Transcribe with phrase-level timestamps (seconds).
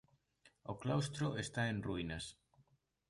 [0.71, 2.25] O claustro está en ruínas.